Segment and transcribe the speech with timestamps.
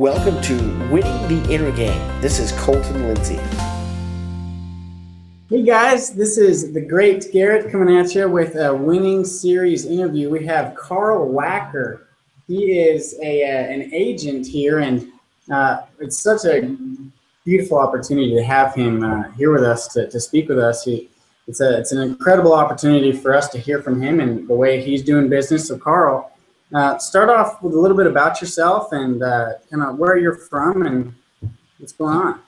[0.00, 0.54] Welcome to
[0.90, 2.22] Winning the Inner Game.
[2.22, 3.38] This is Colton Lindsay.
[5.50, 10.30] Hey guys, this is the great Garrett coming at you with a winning series interview.
[10.30, 12.04] We have Carl Wacker.
[12.46, 15.06] He is a, uh, an agent here, and
[15.52, 16.74] uh, it's such a
[17.44, 20.82] beautiful opportunity to have him uh, here with us to, to speak with us.
[20.82, 21.10] He,
[21.46, 24.82] it's, a, it's an incredible opportunity for us to hear from him and the way
[24.82, 25.68] he's doing business.
[25.68, 26.29] So, Carl,
[26.74, 30.36] uh, start off with a little bit about yourself and uh, kind of where you're
[30.36, 31.14] from and
[31.78, 32.40] what's going on.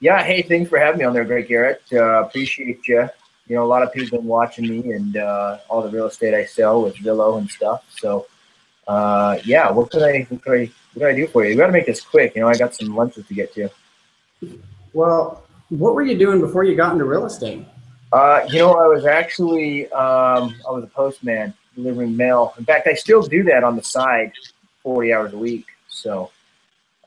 [0.00, 1.82] Yeah, hey, thanks for having me on there, Greg Garrett.
[1.92, 3.08] Uh, appreciate you.
[3.46, 6.06] You know, a lot of people have been watching me and uh, all the real
[6.06, 7.84] estate I sell with Zillow and stuff.
[7.98, 8.26] So,
[8.88, 11.50] uh, yeah, what could I what can I what can I do for you?
[11.50, 12.34] We got to make this quick.
[12.34, 13.68] You know, I got some lunches to get to.
[14.92, 17.66] Well, what were you doing before you got into real estate?
[18.12, 22.54] Uh, you know, I was actually um, I was a postman delivering mail.
[22.58, 24.32] In fact, I still do that on the side,
[24.82, 25.66] forty hours a week.
[25.88, 26.30] So,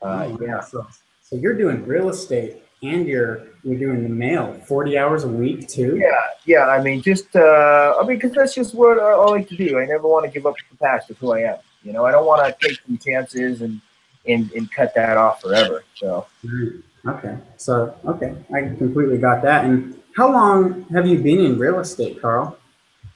[0.02, 0.60] uh, Oh, yeah.
[0.60, 0.86] So,
[1.22, 5.68] so you're doing real estate and you're you're doing the mail 40 hours a week
[5.68, 5.96] too.
[5.96, 6.10] Yeah,
[6.46, 6.68] yeah.
[6.68, 9.78] I mean, just uh, I mean, because that's just what I, I like to do.
[9.78, 11.58] I never want to give up the past of who I am.
[11.82, 13.80] You know, I don't want to take some chances and
[14.26, 15.84] and and cut that off forever.
[15.94, 17.36] So, Mm, Okay.
[17.56, 19.64] So okay, I completely got that.
[19.64, 22.57] And how long have you been in real estate, Carl?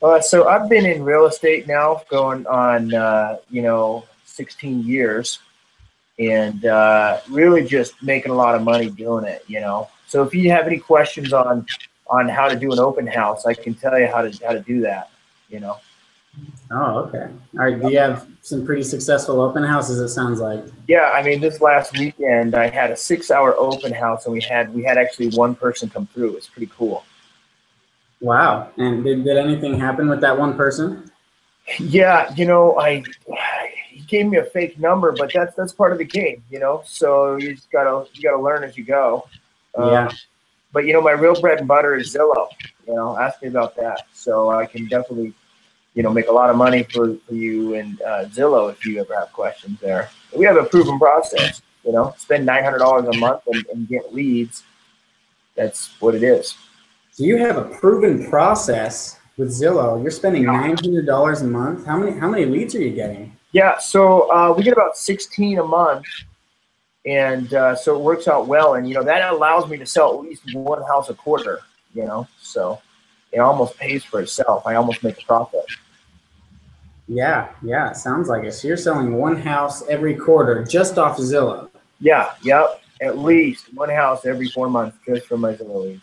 [0.02, 5.38] Uh, so I've been in real estate now, going on uh, you know 16 years,
[6.18, 9.44] and uh, really just making a lot of money doing it.
[9.46, 11.66] You know, so if you have any questions on
[12.08, 14.60] on how to do an open house, I can tell you how to how to
[14.60, 15.10] do that.
[15.48, 15.78] You know.
[16.70, 17.28] Oh, okay.
[17.58, 17.80] All right.
[17.80, 20.00] Do you have some pretty successful open houses?
[20.00, 20.64] It sounds like.
[20.88, 24.72] Yeah, I mean, this last weekend I had a six-hour open house, and we had
[24.74, 26.36] we had actually one person come through.
[26.36, 27.04] It's pretty cool.
[28.22, 28.70] Wow.
[28.78, 31.10] And did, did anything happen with that one person?
[31.78, 33.04] Yeah, you know, I
[33.90, 36.82] he gave me a fake number, but that's that's part of the game, you know.
[36.86, 39.28] So you just gotta you gotta learn as you go.
[39.78, 40.10] Uh, Yeah.
[40.72, 42.48] But you know, my real bread and butter is Zillow.
[42.86, 44.06] You know, ask me about that.
[44.12, 45.34] So I can definitely,
[45.94, 48.98] you know, make a lot of money for, for you and uh, Zillow if you
[49.00, 50.08] ever have questions there.
[50.36, 51.60] We have a proven process.
[51.84, 54.62] You know, spend nine hundred dollars a month and, and get leads.
[55.56, 56.54] That's what it is.
[57.12, 60.00] So you have a proven process with Zillow.
[60.00, 61.84] You're spending nine hundred dollars a month.
[61.84, 63.36] How many how many leads are you getting?
[63.52, 66.06] Yeah, so uh, we get about 16 a month,
[67.04, 68.74] and uh, so it works out well.
[68.74, 71.60] And you know that allows me to sell at least one house a quarter.
[71.92, 72.80] You know, so
[73.30, 74.66] it almost pays for itself.
[74.66, 75.66] I almost make a profit.
[77.08, 78.52] Yeah, yeah, sounds like it.
[78.52, 81.68] So you're selling one house every quarter just off Zillow.
[82.00, 86.02] Yeah, yep, at least one house every four months just from my Zillow leads.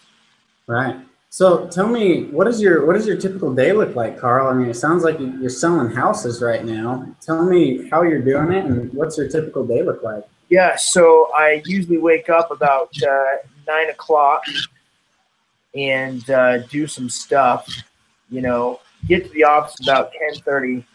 [0.69, 0.97] Right.
[1.31, 4.47] So tell me, what is your what does your typical day look like, Carl?
[4.49, 7.07] I mean, it sounds like you- you're selling houses right now.
[7.21, 10.23] Tell me how you're doing it and what's your typical day look like?
[10.49, 13.37] Yeah, so I usually wake up about uh,
[13.67, 14.43] nine o'clock
[15.75, 17.67] and uh, do some stuff.
[18.29, 20.85] You know, get to the office about ten thirty,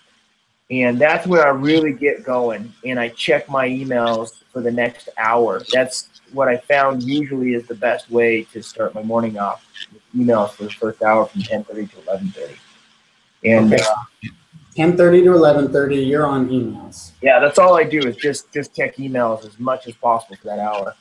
[0.71, 2.73] and that's where I really get going.
[2.85, 5.63] And I check my emails for the next hour.
[5.73, 10.03] That's what I found usually is the best way to start my morning off with
[10.17, 12.57] emails for the first hour from ten thirty to eleven thirty.
[13.45, 13.83] And Okay.
[13.83, 13.95] uh,
[14.75, 17.13] Ten thirty to eleven thirty, you're on emails.
[17.23, 20.47] yeah, that's all I do is just just check emails as much as possible for
[20.49, 20.95] that hour.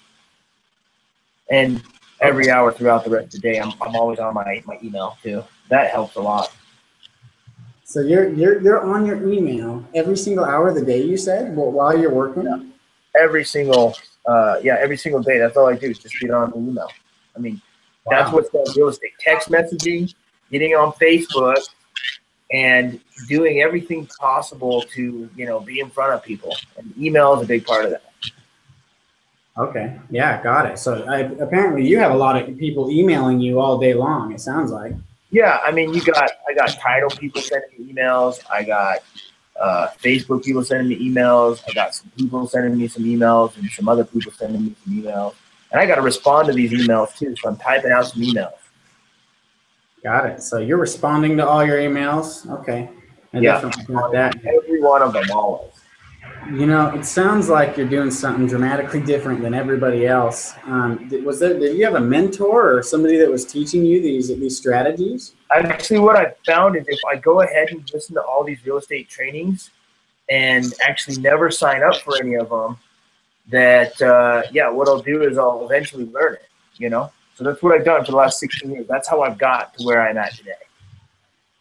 [1.50, 1.82] And
[2.22, 5.18] every hour throughout the rest of the day, I'm, I'm always on my, my email
[5.24, 5.44] too.
[5.70, 6.54] That helps a lot.
[7.86, 11.02] So you're you're you're on your email every single hour of the day.
[11.02, 12.72] You said well, while you're working.
[13.16, 13.96] Every single
[14.26, 15.38] uh, yeah, every single day.
[15.38, 16.90] That's all I do is just get on the email.
[17.36, 17.62] I mean,
[18.10, 19.12] that's what's called real estate.
[19.20, 20.14] Text messaging,
[20.52, 21.58] getting on Facebook,
[22.52, 26.56] and doing everything possible to you know be in front of people.
[26.78, 28.04] And email is a big part of that.
[29.58, 30.00] Okay.
[30.10, 30.80] Yeah, got it.
[30.80, 34.32] So I, apparently you have a lot of people emailing you all day long.
[34.32, 34.94] It sounds like.
[35.34, 38.40] Yeah, I mean, you got I got title people sending me emails.
[38.52, 39.00] I got
[39.60, 41.64] uh, Facebook people sending me emails.
[41.68, 44.94] I got some people sending me some emails, and some other people sending me some
[44.94, 45.34] emails.
[45.72, 48.54] And I got to respond to these emails too, so I'm typing out some emails.
[50.04, 50.44] Got it.
[50.44, 52.48] So you're responding to all your emails.
[52.60, 52.88] Okay.
[53.34, 53.54] I Yeah.
[53.60, 54.36] definitely got that.
[54.46, 55.72] Every one of them, always.
[56.52, 60.54] You know, it sounds like you're doing something dramatically different than everybody else.
[60.66, 61.58] Um, was there?
[61.58, 65.36] Did you have a mentor or somebody that was teaching you these these strategies?
[65.56, 68.78] Actually what I've found is if I go ahead and listen to all these real
[68.78, 69.72] estate trainings
[70.30, 72.78] and actually never sign up for any of them,
[73.50, 76.50] that uh, yeah, what I'll do is I'll eventually learn it.
[76.76, 78.88] You know, so that's what I've done for the last 16 years.
[78.88, 80.52] That's how I've got to where I'm at today.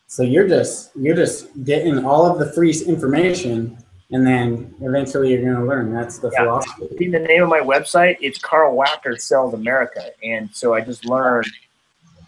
[0.08, 3.78] So you're just you're just getting all of the free information
[4.12, 5.92] and then eventually you're going to learn.
[5.92, 6.44] That's the Yeah.
[6.44, 6.88] philosophy.
[6.98, 8.18] See the name of my website?
[8.20, 11.46] It's Carl Wacker Sells America, and so I just learned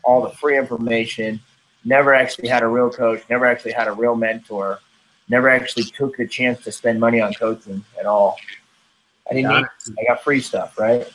[0.03, 1.41] all the free information.
[1.85, 3.23] Never actually had a real coach.
[3.29, 4.81] Never actually had a real mentor.
[5.29, 8.37] Never actually took the chance to spend money on coaching at all.
[9.31, 9.51] I didn't.
[9.51, 11.07] Got Need, I got free stuff, right?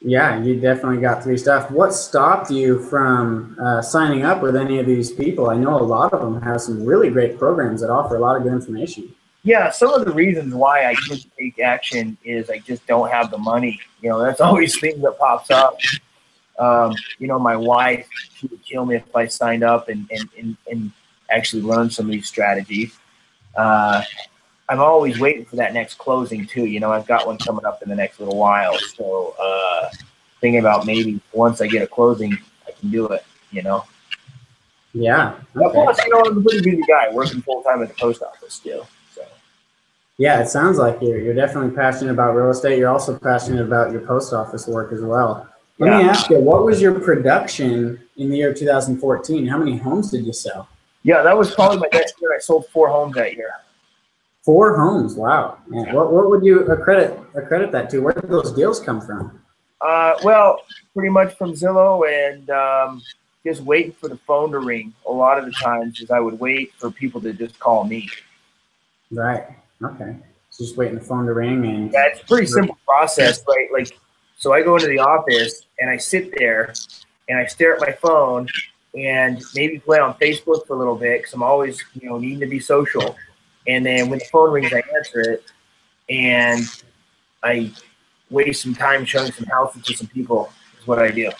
[0.00, 1.70] Yeah, you definitely got free stuff.
[1.70, 5.50] What stopped you from uh, signing up with any of these people?
[5.50, 8.36] I know a lot of them have some really great programs that offer a lot
[8.36, 9.14] of good information.
[9.42, 13.30] Yeah, some of the reasons why I couldn't take action is I just don't have
[13.30, 13.80] the money.
[14.02, 15.78] You know, that's always things that pops up.
[16.58, 20.28] Um, you know, my wife, she would kill me if I signed up and, and,
[20.38, 20.92] and, and
[21.30, 22.98] actually learned some of these strategies.
[23.56, 24.02] Uh,
[24.68, 26.66] I'm always waiting for that next closing too.
[26.66, 28.78] You know, I've got one coming up in the next little while.
[28.78, 29.88] So uh,
[30.40, 32.38] thinking about maybe once I get a closing,
[32.68, 33.84] I can do it, you know.
[34.92, 35.34] Yeah.
[35.56, 35.72] Okay.
[35.72, 38.54] plus, you know, I'm a pretty busy guy working full time at the post office
[38.54, 38.86] still.
[40.20, 42.78] Yeah, it sounds like you're you're definitely passionate about real estate.
[42.78, 45.48] You're also passionate about your post office work as well.
[45.78, 49.46] Let me ask you, what was your production in the year 2014?
[49.46, 50.68] How many homes did you sell?
[51.04, 52.34] yeah, that was probably my best year.
[52.36, 53.50] I sold four homes that year.
[54.44, 55.14] Four homes.
[55.14, 55.56] Wow.
[55.66, 58.00] Man, what what would you accredit accredit that to?
[58.00, 59.40] Where did those deals come from?
[59.80, 60.60] Uh, well,
[60.92, 63.00] pretty much from Zillow and um,
[63.42, 64.92] just waiting for the phone to ring.
[65.08, 68.06] A lot of the times, is I would wait for people to just call me.
[69.10, 69.46] Right.
[69.82, 70.16] Okay.
[70.50, 73.68] So just waiting the phone to ring and Yeah, it's a pretty simple process, right?
[73.72, 73.96] Like,
[74.36, 76.72] so I go into the office and I sit there
[77.28, 78.48] and I stare at my phone
[78.94, 82.40] and maybe play on Facebook for a little bit because I'm always, you know, needing
[82.40, 83.16] to be social.
[83.68, 85.44] And then when the phone rings, I answer it
[86.08, 86.64] and
[87.42, 87.72] I
[88.30, 90.52] waste some time showing some houses to some people.
[90.78, 91.30] Is what I do.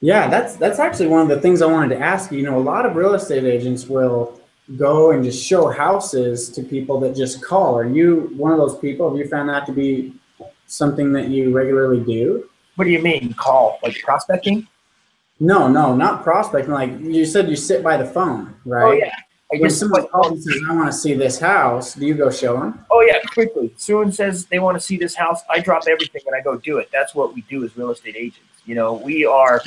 [0.00, 2.38] Yeah, that's that's actually one of the things I wanted to ask you.
[2.38, 4.40] You know, a lot of real estate agents will
[4.76, 7.78] go and just show houses to people that just call.
[7.78, 9.08] Are you one of those people?
[9.08, 10.14] Have you found that to be
[10.66, 12.48] something that you regularly do?
[12.76, 13.78] What do you mean call?
[13.82, 14.66] Like prospecting?
[15.40, 16.72] No, no, not prospecting.
[16.72, 18.84] Like you said, you sit by the phone, right?
[18.84, 19.12] Oh yeah.
[19.52, 22.30] I When someone calls and says, "I want to see this house," do you go
[22.30, 22.84] show them?
[22.90, 23.72] Oh yeah, quickly.
[23.76, 26.78] Someone says they want to see this house, I drop everything and I go do
[26.78, 26.88] it.
[26.92, 28.40] That's what we do as real estate agents.
[28.64, 29.60] You know, we are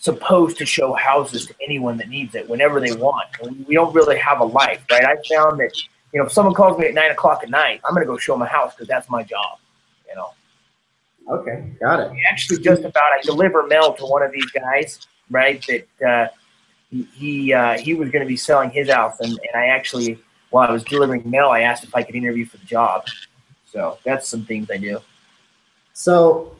[0.00, 3.28] supposed to show houses to anyone that needs it whenever they want.
[3.68, 5.04] We don't really have a life, right?
[5.04, 5.72] I found that
[6.12, 8.32] you know if someone calls me at nine o'clock at night, I'm gonna go show
[8.32, 9.58] them a house because that's my job.
[10.08, 10.30] You know,
[11.28, 12.12] Okay, got it.
[12.30, 15.64] actually, just about I deliver mail to one of these guys, right?
[15.68, 16.28] That uh,
[16.90, 20.18] he he, uh, he was going to be selling his house, and, and I actually,
[20.48, 23.04] while I was delivering mail, I asked if I could interview for the job.
[23.66, 24.98] So that's some things I do.
[25.92, 26.56] So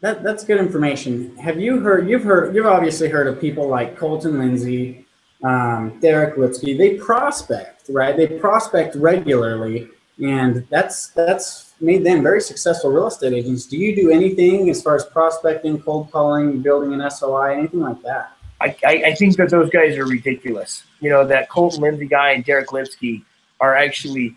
[0.00, 1.36] that that's good information.
[1.36, 2.08] Have you heard?
[2.08, 2.54] You've heard.
[2.54, 5.06] You've obviously heard of people like Colton Lindsay,
[5.42, 6.76] um, Derek Lipsky.
[6.76, 8.16] They prospect, right?
[8.16, 9.88] They prospect regularly,
[10.22, 13.66] and that's that's made them very successful real estate agents.
[13.66, 18.00] Do you do anything as far as prospecting, cold calling, building an SOI, anything like
[18.02, 18.32] that?
[18.60, 20.84] I, I, think that those guys are ridiculous.
[21.00, 23.22] You know, that Colton Lindsay guy and Derek Lipsky
[23.60, 24.36] are actually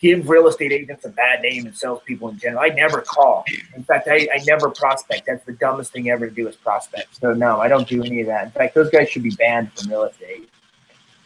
[0.00, 2.62] give real estate agents a bad name and salespeople in general.
[2.62, 3.44] I never call.
[3.76, 5.26] In fact, I, I never prospect.
[5.26, 7.20] That's the dumbest thing ever to do is prospect.
[7.20, 8.44] So no, I don't do any of that.
[8.44, 10.48] In fact, those guys should be banned from real estate.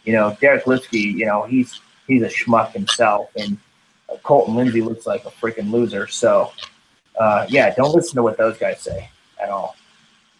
[0.03, 3.57] You know, Derek Lipsky, you know, he's he's a schmuck himself, and
[4.09, 6.07] uh, Colton Lindsay looks like a freaking loser.
[6.07, 6.51] So
[7.19, 9.09] uh, yeah, don't listen to what those guys say
[9.41, 9.75] at all.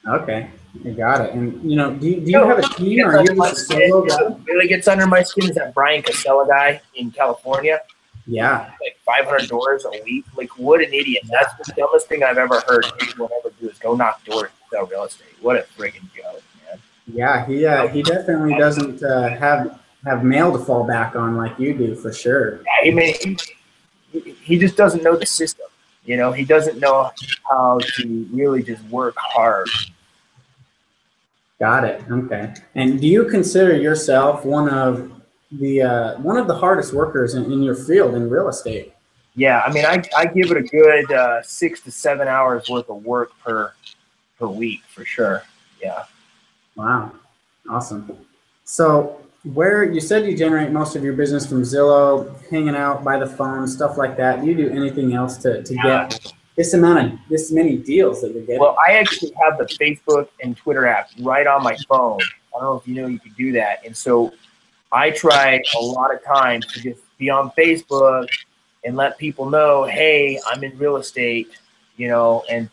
[0.07, 0.51] Okay,
[0.83, 1.33] you got it.
[1.33, 3.71] And you know, do you, do you No, have a team or are you just
[3.71, 4.35] a solo guy?
[4.45, 7.81] really gets under my skin is that Brian Casella guy in California.
[8.27, 10.25] Yeah, Like 500 doors a week.
[10.35, 11.23] Like, what an idiot.
[11.29, 14.85] That's the dumbest thing I've ever heard anyone ever do is go knock doors sell
[14.87, 15.27] real estate.
[15.41, 16.79] What a friggin' joke, man.
[17.05, 17.45] yeah.
[17.45, 21.73] He uh, he definitely doesn't uh, have have mail to fall back on like you
[21.75, 22.61] do for sure.
[22.83, 23.37] I mean,
[24.11, 25.67] he, he just doesn't know the system.
[26.05, 27.11] You know, he doesn't know
[27.49, 29.67] how to really just work hard.
[31.59, 32.03] Got it.
[32.09, 32.53] Okay.
[32.75, 35.11] And do you consider yourself one of
[35.51, 38.93] the uh, one of the hardest workers in, in your field in real estate?
[39.35, 42.89] Yeah, I mean, I, I give it a good uh, six to seven hours worth
[42.89, 43.73] of work per
[44.39, 45.43] per week for sure.
[45.81, 46.05] Yeah.
[46.75, 47.11] Wow.
[47.69, 48.17] Awesome.
[48.63, 49.21] So
[49.53, 53.27] where you said you generate most of your business from Zillow, hanging out by the
[53.27, 54.41] phone, stuff like that.
[54.41, 58.33] Do you do anything else to, to get this amount of this many deals that
[58.33, 58.59] you're getting?
[58.59, 62.19] Well, I actually have the Facebook and Twitter app right on my phone.
[62.55, 63.85] I don't know if you know you could do that.
[63.85, 64.33] And so
[64.95, 68.29] I try a lot of times to just be on Facebook
[68.85, 71.49] and let people know, hey, I'm in real estate,
[71.97, 72.69] you know, and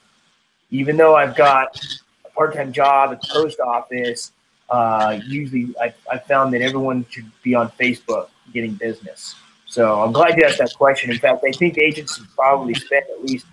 [0.71, 1.76] even though I've got
[2.25, 4.31] a part-time job at the post office,
[4.71, 9.35] uh, usually I, I found that everyone should be on Facebook getting business.
[9.67, 11.11] So I'm glad you asked that question.
[11.11, 13.47] In fact, I think agents probably spend at least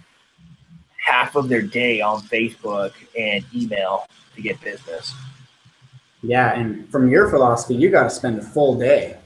[0.97, 5.15] half of their day on Facebook and email to get business.
[6.21, 9.17] Yeah, and from your philosophy, you got to spend a full day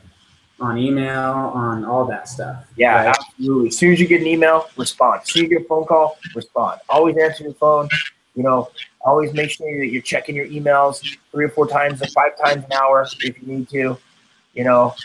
[0.59, 2.65] on email, on all that stuff.
[2.77, 3.07] Yeah, right?
[3.07, 3.69] absolutely.
[3.69, 5.21] As soon as you get an email, respond.
[5.23, 6.79] As soon as you get a phone call, respond.
[6.89, 7.89] Always answer your phone.
[8.35, 8.69] You know,
[9.01, 12.63] always make sure that you're checking your emails three or four times or five times
[12.65, 13.97] an hour if you need to.
[14.53, 14.95] You know,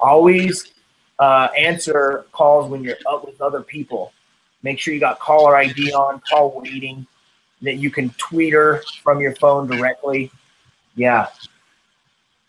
[0.00, 0.72] always
[1.18, 4.12] uh, answer calls when you're up with other people.
[4.62, 7.06] Make sure you got caller ID on, call waiting,
[7.62, 10.30] that you can tweet her from your phone directly.
[10.94, 11.28] Yeah.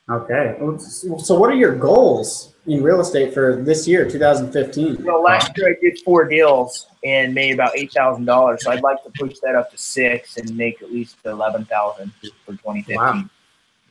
[0.09, 0.57] Okay.
[0.79, 4.97] So, what are your goals in real estate for this year, 2015?
[4.97, 8.63] You know, last year I did four deals and made about eight thousand dollars.
[8.63, 12.11] So I'd like to push that up to six and make at least eleven thousand
[12.45, 12.95] for 2015.
[12.97, 13.23] Wow.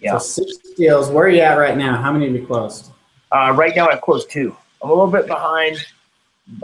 [0.01, 0.19] Yeah.
[0.19, 1.09] So six deals.
[1.09, 1.97] Where are you at right now?
[1.97, 2.91] How many have you closed?
[3.31, 4.55] Uh, right now I've closed two.
[4.83, 5.79] I'm a little bit behind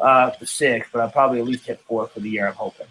[0.03, 2.49] uh, the six, but I'll probably at least hit four for the year.
[2.49, 2.87] I'm hoping.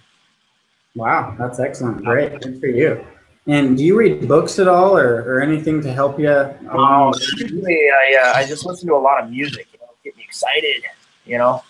[0.96, 2.04] Wow, that's excellent.
[2.04, 3.06] Great, good for you.
[3.48, 6.30] And do you read books at all, or, or anything to help you?
[6.30, 9.68] Oh, usually I uh, I just listen to a lot of music.
[9.72, 10.84] You know, get me excited.
[11.26, 11.64] You know.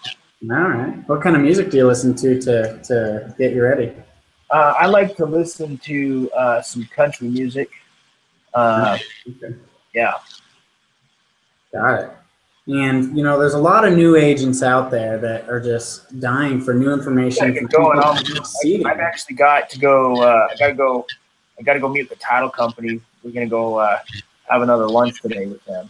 [0.52, 1.08] All right.
[1.08, 3.94] What kind of music do you listen to to to get you ready?
[4.50, 7.70] Uh, I like to listen to uh, some country music.
[8.54, 8.98] Uh,
[9.30, 9.56] Okay.
[9.94, 10.14] yeah.
[11.74, 12.10] Got it.
[12.68, 16.60] And you know, there's a lot of new agents out there that are just dying
[16.62, 17.54] for new information.
[17.54, 18.24] Get going people on.
[18.24, 18.84] to.
[18.86, 20.22] I've actually got to go.
[20.22, 21.06] Uh, I gotta go.
[21.60, 23.02] I gotta go meet the title company.
[23.24, 24.00] We're gonna go uh,
[24.50, 25.90] have another lunch today with them.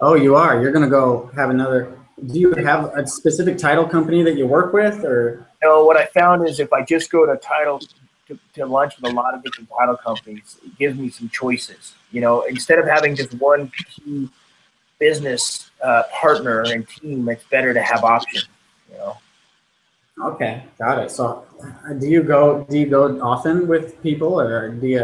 [0.00, 0.60] Oh, you are.
[0.60, 1.98] You're gonna go have another.
[2.26, 5.46] Do you have a specific title company that you work with, or?
[5.62, 7.80] No, what I found is if I just go to title
[8.28, 11.94] to, to lunch with a lot of different title companies, it gives me some choices.
[12.12, 14.28] You know, instead of having just one key
[14.98, 18.48] business uh, partner and team, it's better to have options.
[18.90, 19.16] You know.
[20.22, 21.10] Okay, got it.
[21.10, 22.64] So, uh, do you go?
[22.68, 24.98] Do you go often with people, or do you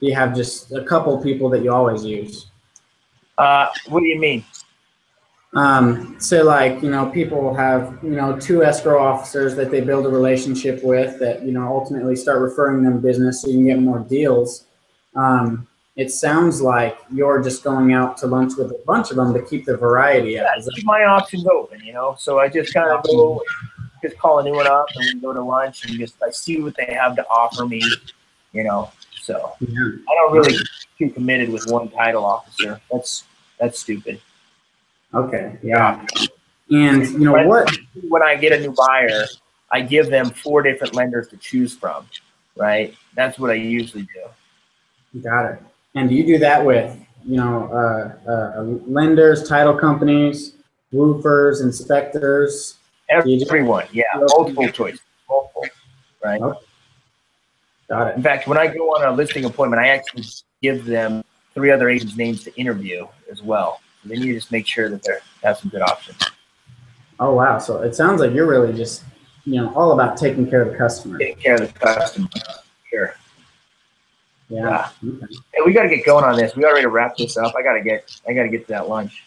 [0.00, 2.46] do you have just a couple people that you always use?
[3.38, 4.44] Uh, what do you mean?
[5.54, 10.06] Um, so, like you know, people have you know two escrow officers that they build
[10.06, 13.80] a relationship with that you know ultimately start referring them business so you can get
[13.80, 14.66] more deals.
[15.14, 19.32] Um, it sounds like you're just going out to lunch with a bunch of them
[19.32, 20.46] to keep the variety up.
[20.54, 21.80] Yeah, keep my options open.
[21.82, 23.42] You know, so I just kind of go,
[24.08, 26.86] just call anyone up, and we go to lunch and just I see what they
[26.92, 27.82] have to offer me.
[28.52, 30.66] You know, so I don't really get
[30.98, 32.80] too committed with one title officer.
[32.90, 33.24] That's
[33.58, 34.20] that's stupid.
[35.14, 36.04] Okay, yeah.
[36.70, 37.70] And you know what?
[38.08, 39.24] When I get a new buyer,
[39.70, 42.06] I give them four different lenders to choose from.
[42.58, 42.94] Right?
[43.14, 45.20] That's what I usually do.
[45.20, 45.62] Got it.
[45.94, 50.54] And do you do that with, you know, uh, uh, lenders, title companies,
[50.92, 52.76] roofers, inspectors?
[53.08, 54.98] Everyone, yeah, multiple choice,
[55.28, 55.64] multiple.
[56.24, 56.40] Right?
[57.88, 58.16] Got it.
[58.16, 60.24] In fact, when I go on a listing appointment, I actually
[60.60, 61.22] give them
[61.54, 63.80] three other agents' names to interview as well.
[64.02, 65.12] So they need to just make sure that they
[65.44, 66.18] have some good options.
[67.20, 67.58] Oh wow.
[67.58, 69.04] So it sounds like you're really just,
[69.44, 71.18] you know, all about taking care of the customer.
[71.18, 72.28] Taking care of the customer.
[72.90, 73.14] Sure.
[74.48, 74.90] Yeah.
[75.02, 75.26] Okay.
[75.54, 76.54] Hey, we got to get going on this.
[76.54, 77.54] We got to wrap this up.
[77.56, 78.20] I got to get.
[78.28, 79.24] I got to get to that lunch.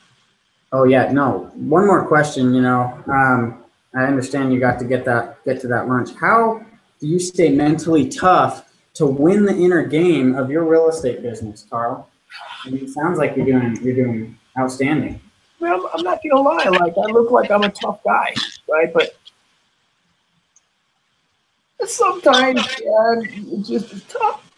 [0.71, 1.11] Oh yeah.
[1.11, 1.49] No.
[1.55, 2.53] One more question.
[2.53, 3.63] You know, um,
[3.95, 6.13] I understand you got to get that get to that lunch.
[6.15, 6.63] How
[6.99, 11.65] do you stay mentally tough to win the inner game of your real estate business,
[11.69, 12.07] Carl?
[12.65, 15.19] I mean, it sounds like you're doing you're doing outstanding.
[15.59, 16.65] Well, I'm, not gonna lie.
[16.65, 18.33] Like I look like I'm a tough guy,
[18.69, 18.93] right?
[18.93, 19.17] But
[21.85, 24.48] sometimes, yeah, it's just tough.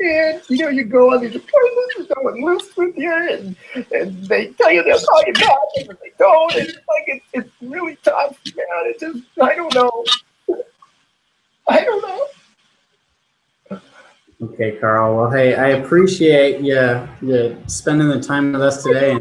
[0.00, 3.56] And you know, you go on these appointments, and someone lives with you, and,
[3.92, 6.54] and they tell you they'll call you back, and then they don't.
[6.54, 8.66] And it's like it's, it's really tough, man.
[8.82, 10.04] It just I don't know.
[11.68, 13.80] I don't know.
[14.40, 15.16] Okay, Carl.
[15.16, 19.18] Well, hey, I appreciate you, you spending the time with us today.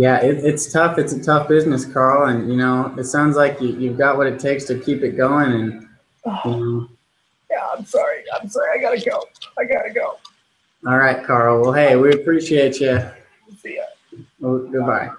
[0.00, 0.96] And yeah, it, it's tough.
[0.96, 2.28] It's a tough business, Carl.
[2.28, 5.16] And you know, it sounds like you, you've got what it takes to keep it
[5.16, 5.52] going.
[5.52, 5.88] And
[6.24, 6.40] ah.
[6.46, 6.88] you know,
[7.50, 8.22] Yeah, I'm sorry.
[8.40, 8.78] I'm sorry.
[8.78, 9.22] I gotta go.
[9.58, 10.16] I gotta go.
[10.86, 11.60] all right, Carl.
[11.60, 12.98] Well, hey, we appreciate you.
[13.58, 13.82] See ya.
[14.38, 15.10] Well, goodbye.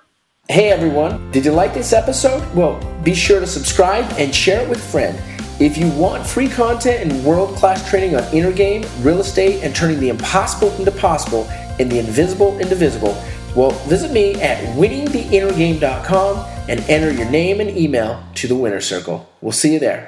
[0.49, 2.43] Hey everyone, did you like this episode?
[2.53, 5.17] Well, be sure to subscribe and share it with a friend.
[5.61, 9.73] If you want free content and world class training on inner game, real estate, and
[9.73, 11.47] turning the impossible into possible
[11.79, 13.15] and the invisible into visible,
[13.55, 16.37] well, visit me at winningtheinnergame.com
[16.69, 19.29] and enter your name and email to the winner circle.
[19.41, 19.99] We'll see you there.